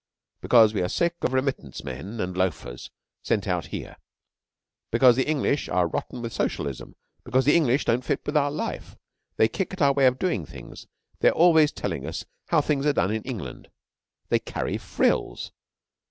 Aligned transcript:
Because 0.41 0.73
we 0.73 0.81
are 0.81 0.89
sick 0.89 1.13
of 1.21 1.31
Remittance 1.31 1.83
men 1.83 2.19
and 2.19 2.35
loafers 2.35 2.89
sent 3.21 3.47
out 3.47 3.67
here. 3.67 3.97
Because 4.89 5.15
the 5.15 5.27
English 5.29 5.69
are 5.69 5.87
rotten 5.87 6.23
with 6.23 6.33
Socialism. 6.33 6.95
Because 7.23 7.45
the 7.45 7.55
English 7.55 7.85
don't 7.85 8.03
fit 8.03 8.21
with 8.25 8.35
our 8.35 8.49
life. 8.49 8.95
They 9.37 9.47
kick 9.47 9.73
at 9.73 9.81
our 9.83 9.93
way 9.93 10.07
of 10.07 10.17
doing 10.17 10.43
things. 10.43 10.87
They 11.19 11.27
are 11.29 11.33
always 11.33 11.71
telling 11.71 12.07
us 12.07 12.25
how 12.47 12.61
things 12.61 12.87
are 12.87 12.93
done 12.93 13.11
in 13.13 13.21
England. 13.21 13.69
They 14.29 14.39
carry 14.39 14.79
frills! 14.79 15.51